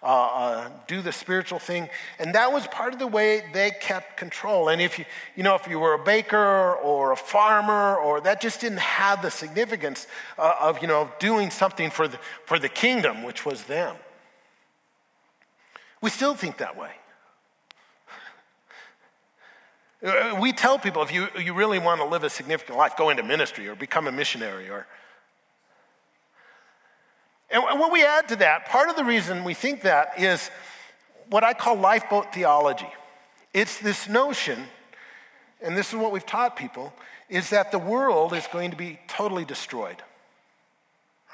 [0.02, 1.88] uh, uh, do the spiritual thing.
[2.18, 4.68] And that was part of the way they kept control.
[4.68, 5.04] And if you,
[5.36, 9.22] you know, if you were a baker or a farmer, or that just didn't have
[9.22, 10.06] the significance
[10.38, 13.96] uh, of, you know, doing something for the, for the kingdom, which was them.
[16.00, 16.90] We still think that way.
[20.04, 23.10] Uh, we tell people if you, you really want to live a significant life, go
[23.10, 24.88] into ministry or become a missionary or
[27.52, 30.50] and what we add to that, part of the reason we think that is
[31.28, 32.88] what I call lifeboat theology.
[33.52, 34.64] It's this notion,
[35.60, 36.92] and this is what we've taught people,
[37.28, 40.02] is that the world is going to be totally destroyed.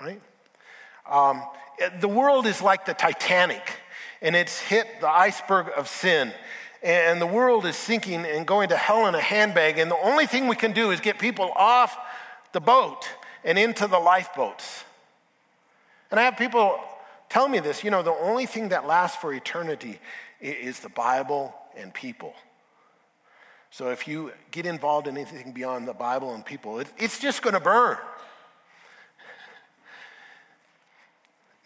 [0.00, 0.20] Right?
[1.08, 1.42] Um,
[2.00, 3.62] the world is like the Titanic,
[4.20, 6.32] and it's hit the iceberg of sin.
[6.82, 9.78] And the world is sinking and going to hell in a handbag.
[9.78, 11.96] And the only thing we can do is get people off
[12.52, 13.08] the boat
[13.44, 14.84] and into the lifeboats.
[16.10, 16.78] And I have people
[17.28, 19.98] tell me this you know, the only thing that lasts for eternity
[20.40, 22.34] is the Bible and people.
[23.70, 27.54] So if you get involved in anything beyond the Bible and people, it's just going
[27.54, 27.98] to burn.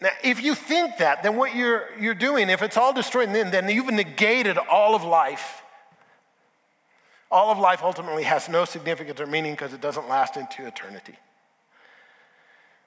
[0.01, 3.51] Now, if you think that, then what you're, you're doing, if it's all destroyed, then,
[3.51, 5.61] then you've negated all of life.
[7.31, 11.15] All of life ultimately has no significance or meaning because it doesn't last into eternity.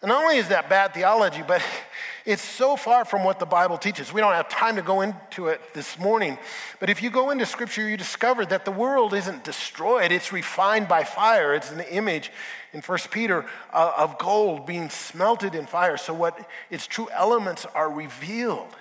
[0.02, 1.62] And not only is that bad theology, but
[2.26, 4.12] it's so far from what the Bible teaches.
[4.12, 6.38] We don't have time to go into it this morning.
[6.80, 10.88] But if you go into Scripture, you discover that the world isn't destroyed, it's refined
[10.88, 11.54] by fire.
[11.54, 12.30] It's an image
[12.72, 15.96] in 1 Peter uh, of gold being smelted in fire.
[15.96, 16.38] So, what
[16.70, 18.76] its true elements are revealed.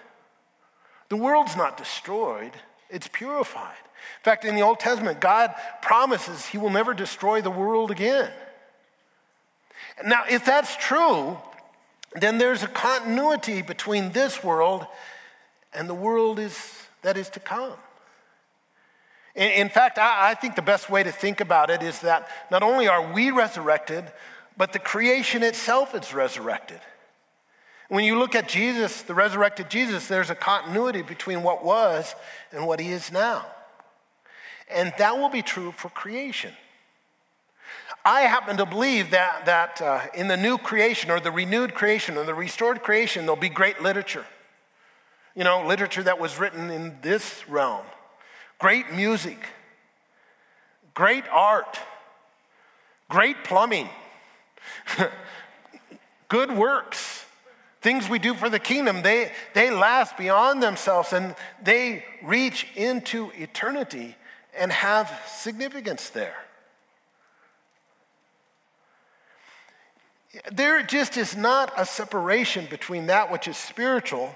[1.09, 2.51] The world's not destroyed,
[2.89, 3.77] it's purified.
[4.19, 8.31] In fact, in the Old Testament, God promises He will never destroy the world again.
[10.03, 11.37] Now, if that's true,
[12.13, 14.85] then there's a continuity between this world
[15.73, 16.57] and the world is,
[17.01, 17.73] that is to come.
[19.35, 22.29] In, in fact, I, I think the best way to think about it is that
[22.49, 24.05] not only are we resurrected,
[24.57, 26.79] but the creation itself is resurrected.
[27.89, 32.15] When you look at Jesus, the resurrected Jesus, there's a continuity between what was
[32.51, 33.45] and what he is now.
[34.69, 36.53] And that will be true for creation.
[38.03, 42.17] I happen to believe that, that uh, in the new creation or the renewed creation
[42.17, 44.25] or the restored creation, there'll be great literature.
[45.35, 47.85] You know, literature that was written in this realm,
[48.59, 49.37] great music,
[50.93, 51.77] great art,
[53.09, 53.89] great plumbing,
[56.29, 57.25] good works,
[57.81, 59.01] things we do for the kingdom.
[59.01, 64.15] They, they last beyond themselves and they reach into eternity
[64.57, 66.44] and have significance there.
[70.51, 74.35] There just is not a separation between that which is spiritual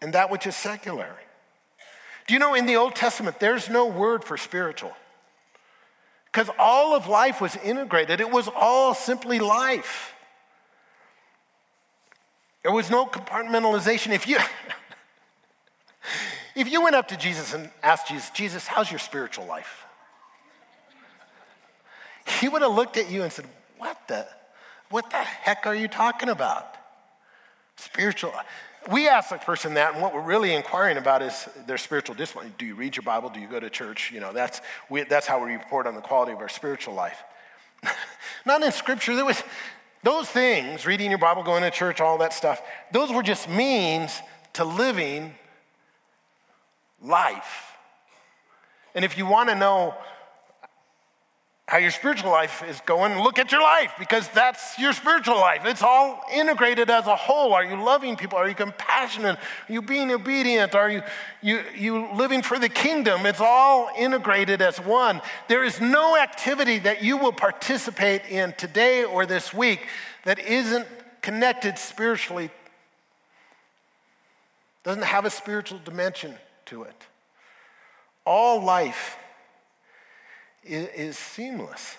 [0.00, 1.08] and that which is secular.
[2.26, 4.92] Do you know in the Old Testament, there's no word for spiritual?
[6.26, 10.14] Because all of life was integrated, it was all simply life.
[12.62, 14.12] There was no compartmentalization.
[14.12, 14.38] If you,
[16.54, 19.86] if you went up to Jesus and asked Jesus, Jesus, how's your spiritual life?
[22.40, 23.46] He would have looked at you and said,
[23.78, 24.26] what the,
[24.90, 26.76] what the heck are you talking about?
[27.76, 28.32] Spiritual.
[28.90, 32.54] We ask a person that, and what we're really inquiring about is their spiritual discipline.
[32.58, 33.30] Do you read your Bible?
[33.30, 34.10] Do you go to church?
[34.12, 37.22] You know, that's, we, that's how we report on the quality of our spiritual life.
[38.46, 39.14] Not in Scripture.
[39.14, 39.42] There was
[40.02, 42.62] those things, reading your Bible, going to church, all that stuff.
[42.92, 44.20] Those were just means
[44.54, 45.34] to living
[47.02, 47.76] life.
[48.94, 49.94] And if you want to know
[51.68, 55.66] how your spiritual life is going, look at your life because that's your spiritual life.
[55.66, 57.52] It's all integrated as a whole.
[57.52, 58.38] Are you loving people?
[58.38, 59.36] Are you compassionate?
[59.36, 60.74] Are you being obedient?
[60.74, 61.02] Are you,
[61.42, 63.26] you, you living for the kingdom?
[63.26, 65.20] It's all integrated as one.
[65.48, 69.88] There is no activity that you will participate in today or this week
[70.24, 70.88] that isn't
[71.20, 72.48] connected spiritually,
[74.84, 76.96] doesn't have a spiritual dimension to it.
[78.24, 79.18] All life
[80.68, 81.96] is seamless.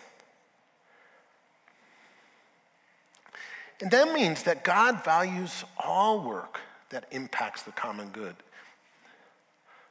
[3.81, 6.59] And that means that God values all work
[6.89, 8.35] that impacts the common good.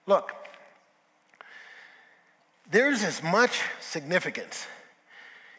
[0.06, 0.32] Look,
[2.70, 4.66] there's as much significance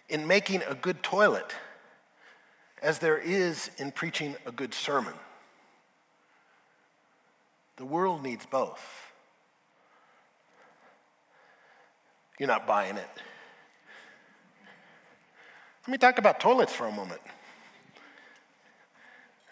[0.10, 1.54] in making a good toilet
[2.82, 5.14] as there is in preaching a good sermon.
[7.78, 9.09] The world needs both.
[12.40, 13.10] You're not buying it.
[15.86, 17.20] Let me talk about toilets for a moment.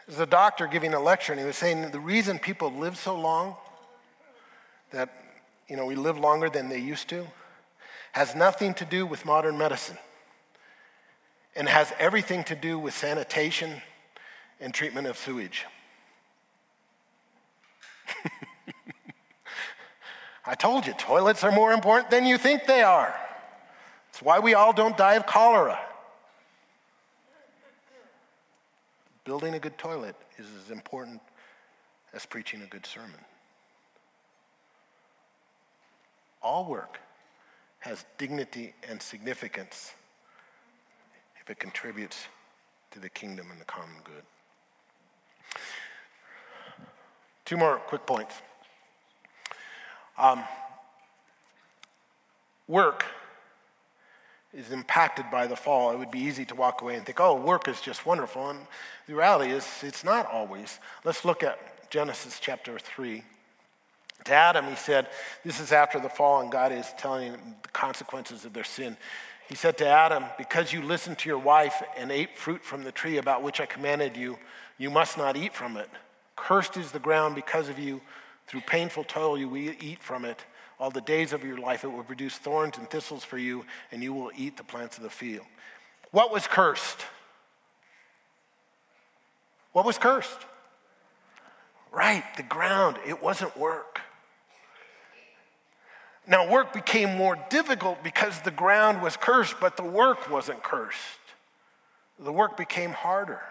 [0.08, 3.20] There's a doctor giving a lecture, and he was saying the reason people live so
[3.20, 3.58] long,
[4.92, 5.14] that
[5.68, 7.28] you know we live longer than they used to,
[8.14, 9.98] has nothing to do with modern medicine,
[11.58, 13.82] and has everything to do with sanitation
[14.62, 15.66] and treatment of sewage.
[20.48, 23.14] I told you, toilets are more important than you think they are.
[24.10, 25.78] It's why we all don't die of cholera.
[29.26, 31.22] Building a good toilet is as important
[32.14, 33.20] as preaching a good sermon.
[36.42, 37.02] All work
[37.80, 39.92] has dignity and significance
[41.42, 42.28] if it contributes
[42.92, 44.24] to the kingdom and the common good.
[47.44, 48.36] Two more quick points.
[50.18, 50.44] Um,
[52.68, 53.06] work
[54.54, 55.92] is impacted by the fall.
[55.92, 58.50] It would be easy to walk away and think, oh, work is just wonderful.
[58.50, 58.60] And
[59.08, 60.80] the reality is, it's not always.
[61.04, 63.24] Let's look at Genesis chapter 3.
[64.26, 65.08] To Adam, he said,
[65.46, 68.98] this is after the fall, and God is telling him the consequences of their sin.
[69.48, 72.92] He said to Adam, Because you listened to your wife and ate fruit from the
[72.92, 74.38] tree about which I commanded you,
[74.78, 75.90] you must not eat from it.
[76.36, 78.02] Cursed is the ground because of you.
[78.48, 80.46] Through painful toil you will eat from it.
[80.80, 84.02] All the days of your life it will produce thorns and thistles for you, and
[84.02, 85.46] you will eat the plants of the field.
[86.12, 87.06] What was cursed?
[89.74, 90.46] What was cursed?
[91.92, 92.98] Right, the ground.
[93.06, 94.02] It wasn't work.
[96.28, 100.98] Now, work became more difficult because the ground was cursed, but the work wasn't cursed.
[102.20, 103.42] The work became harder.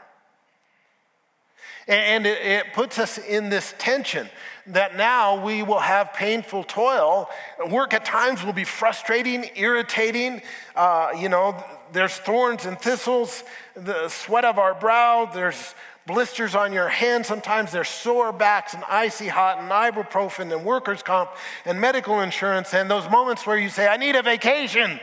[1.89, 4.29] And it, puts us in this tension
[4.67, 7.31] that now we will have painful toil.
[7.71, 10.43] Work at times will be frustrating, irritating.
[10.75, 11.63] Uh, you know,
[11.93, 15.75] there's thorns and thistles, the sweat of our brow, there's
[16.07, 17.27] blisters on your hands.
[17.27, 21.31] Sometimes there's sore backs and icy hot and ibuprofen and workers' comp
[21.65, 22.75] and medical insurance.
[22.75, 25.01] And those moments where you say, I need a vacation,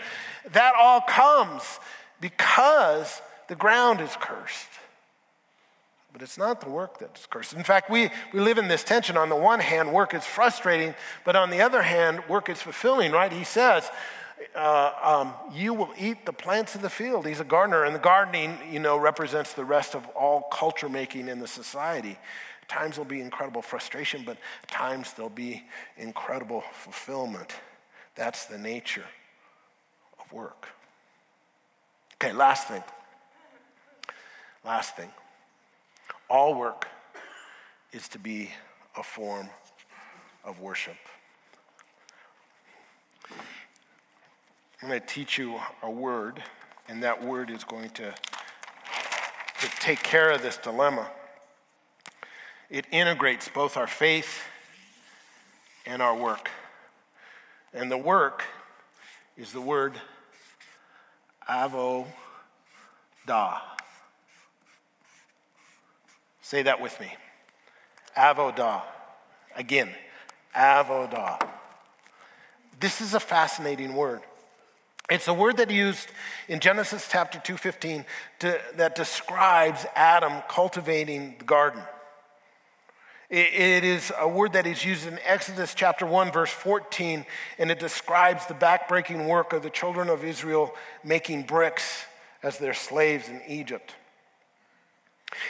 [0.51, 1.79] that all comes
[2.19, 4.67] because the ground is cursed.
[6.13, 7.53] But it's not the work that's cursed.
[7.53, 9.17] In fact, we, we live in this tension.
[9.17, 10.93] On the one hand, work is frustrating,
[11.25, 13.31] but on the other hand, work is fulfilling, right?
[13.31, 13.89] He says,
[14.55, 17.25] uh, um, you will eat the plants of the field.
[17.25, 21.29] He's a gardener, and the gardening, you know, represents the rest of all culture making
[21.29, 22.19] in the society.
[22.67, 24.37] Times there'll be incredible frustration, but
[24.67, 25.63] times there'll be
[25.97, 27.53] incredible fulfillment.
[28.15, 29.05] That's the nature
[30.19, 30.67] of work.
[32.15, 32.83] Okay, last thing.
[34.63, 35.09] Last thing.
[36.33, 36.87] All work
[37.91, 38.49] is to be
[38.97, 39.51] a form
[40.43, 40.95] of worship.
[44.81, 46.41] I'm going to teach you a word,
[46.89, 48.15] and that word is going to,
[49.61, 51.07] to take care of this dilemma.
[52.67, 54.41] It integrates both our faith
[55.85, 56.49] and our work.
[57.75, 58.43] And the work
[59.37, 59.93] is the word
[61.47, 62.07] avodah.
[66.53, 67.11] Say that with me.
[68.15, 68.83] Avodah.
[69.55, 69.89] Again,
[70.55, 71.49] avodah.
[72.79, 74.21] This is a fascinating word.
[75.09, 76.09] It's a word that used
[76.47, 78.05] in Genesis chapter 2:15
[78.75, 81.81] that describes Adam cultivating the garden.
[83.31, 87.25] It, it is a word that is used in Exodus chapter 1 verse 14
[87.57, 92.05] and it describes the backbreaking work of the children of Israel making bricks
[92.43, 93.95] as their slaves in Egypt.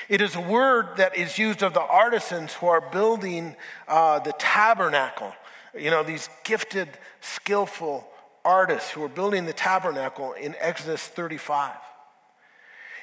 [0.09, 3.55] It is a word that is used of the artisans who are building
[3.87, 5.33] uh, the tabernacle.
[5.77, 6.89] You know, these gifted,
[7.21, 8.07] skillful
[8.45, 11.71] artists who are building the tabernacle in Exodus 35.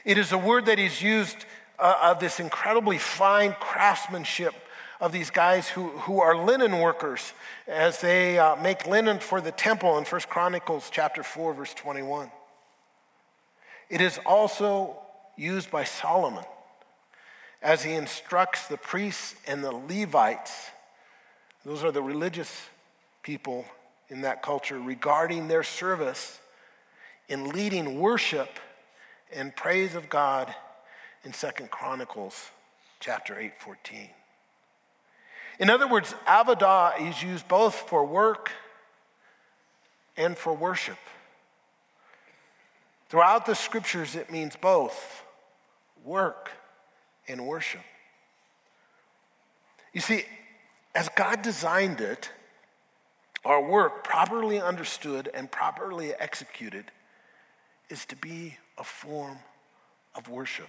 [0.05, 1.45] It is a word that is used
[1.79, 4.55] uh, of this incredibly fine craftsmanship
[5.01, 7.33] of these guys who, who are linen workers
[7.67, 12.31] as they uh, make linen for the temple in 1 Chronicles chapter 4, verse 21.
[13.89, 14.99] It is also
[15.37, 16.45] used by Solomon
[17.63, 20.71] as he instructs the priests and the Levites,
[21.65, 22.69] those are the religious
[23.23, 23.65] people
[24.09, 26.41] in that culture, regarding their service
[27.29, 28.59] in leading worship
[29.33, 30.53] and praise of God
[31.25, 32.51] in Second Chronicles
[32.99, 34.09] chapter 8, 14.
[35.61, 38.51] In other words, avodah is used both for work
[40.17, 40.99] and for worship.
[43.11, 45.23] Throughout the scriptures, it means both
[46.05, 46.51] work
[47.27, 47.81] in worship.
[49.93, 50.25] You see,
[50.95, 52.31] as God designed it,
[53.45, 56.85] our work, properly understood and properly executed,
[57.89, 59.39] is to be a form
[60.15, 60.69] of worship.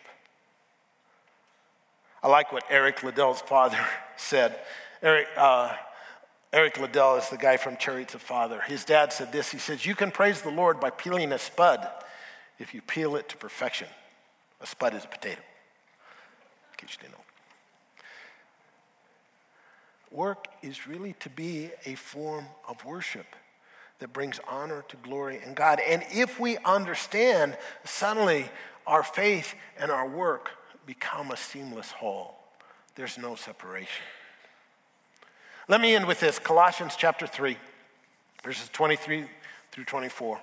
[2.23, 3.79] I like what Eric Liddell's father
[4.17, 4.59] said.
[5.01, 5.73] Eric, uh,
[6.53, 8.61] Eric Liddell is the guy from Chariots of Fire.
[8.61, 11.87] His dad said this He says, You can praise the Lord by peeling a spud
[12.59, 13.87] if you peel it to perfection.
[14.61, 15.41] A spud is a potato.
[16.81, 17.17] In didn't know.
[20.11, 23.27] Work is really to be a form of worship
[23.99, 25.79] that brings honor to glory in God.
[25.79, 27.55] And if we understand,
[27.85, 28.49] suddenly
[28.85, 30.51] our faith and our work
[30.85, 32.35] become a seamless whole.
[32.95, 34.03] There's no separation.
[35.67, 37.55] Let me end with this Colossians chapter 3,
[38.43, 39.25] verses 23
[39.71, 40.41] through 24.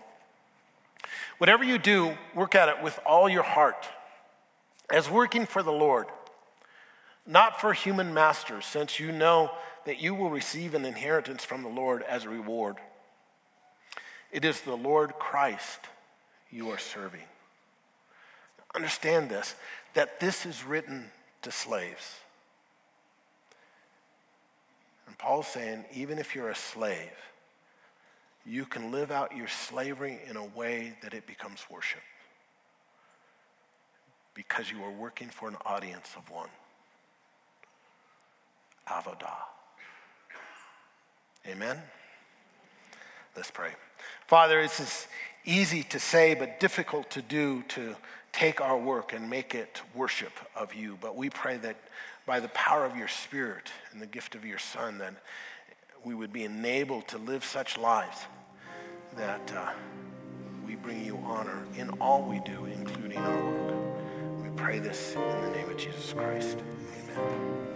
[1.39, 3.87] Whatever you do, work at it with all your heart,
[4.91, 6.07] as working for the Lord,
[7.29, 9.51] not for human masters, since you know
[9.85, 12.77] that you will receive an inheritance from the Lord as a reward.
[14.33, 15.81] It is the Lord Christ
[16.51, 17.25] you are serving.
[18.75, 19.55] Understand this
[19.95, 21.11] that this is written
[21.43, 22.17] to slaves.
[25.07, 27.11] And Paul's saying, even if you're a slave,
[28.47, 32.03] you can live out your slavery in a way that it becomes worship
[34.35, 36.49] because you are working for an audience of one.
[38.89, 39.37] Avodah.
[41.47, 41.79] Amen?
[43.37, 43.71] Let's pray.
[44.27, 45.07] Father, this is
[45.45, 47.97] easy to say, but difficult to do to
[48.33, 50.99] take our work and make it worship of you.
[51.01, 51.77] But we pray that
[52.27, 55.15] by the power of your Spirit and the gift of your Son, that
[56.05, 58.19] we would be enabled to live such lives
[59.17, 59.71] that uh,
[60.67, 64.43] we bring you honor in all we do, including our work.
[64.43, 66.59] We pray this in the name of Jesus Christ.
[67.17, 67.68] Amen.